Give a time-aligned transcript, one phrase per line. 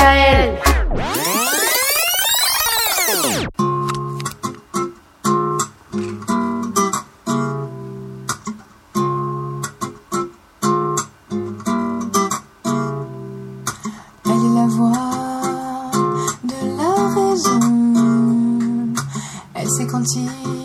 [0.00, 0.54] Elle
[14.34, 14.92] est la voix
[16.44, 17.60] de la raison.
[19.54, 20.57] Elle sait quand il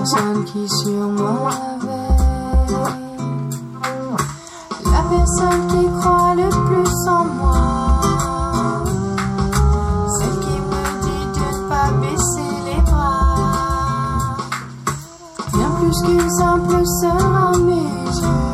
[0.00, 1.50] personne qui sur moi
[1.82, 2.78] veille.
[4.86, 8.00] La personne qui croit le plus en moi.
[10.16, 14.36] Celle qui me dit de ne pas baisser les bras.
[15.52, 17.90] Bien plus qu'une simple sœur à mes
[18.20, 18.48] yeux.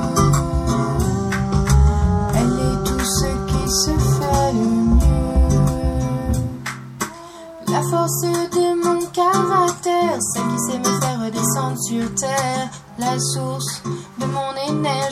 [2.34, 5.36] Elle est tout ce qui se fait le mieux.
[7.68, 8.35] La force
[11.56, 12.70] faire redescendre sur terre.
[12.98, 13.82] La source
[14.18, 15.05] de mon énergie,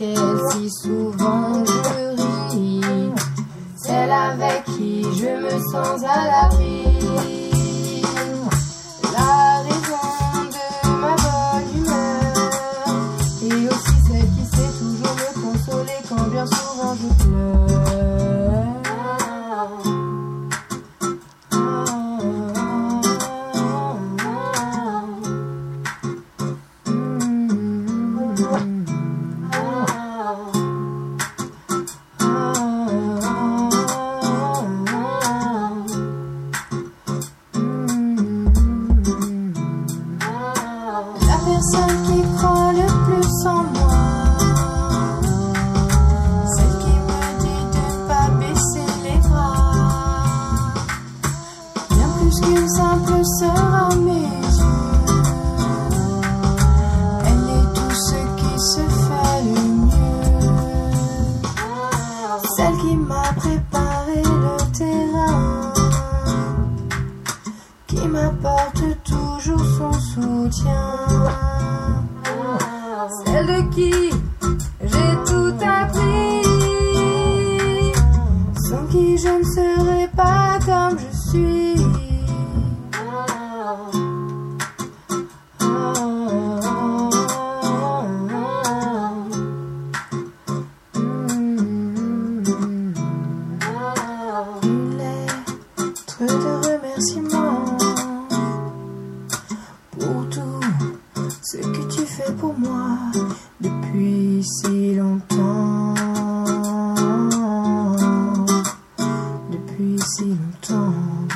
[0.00, 3.10] laquelle si souvent je ris.
[3.76, 6.65] Celle avec qui je me sens à l'abri.
[73.26, 73.92] Celle de qui
[74.82, 76.42] j'ai tout appris,
[78.68, 81.76] sans qui je ne serais pas comme je suis.
[94.98, 97.64] Lettre de remerciement
[99.90, 100.60] pour tout
[101.42, 102.95] ce que tu fais pour moi
[109.76, 111.34] Si longtemps.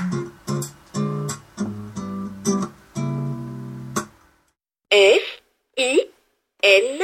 [4.90, 5.40] F
[5.78, 6.06] I
[6.62, 7.00] N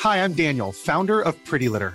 [0.00, 1.94] Hi, I'm Daniel, founder of Pretty Litter.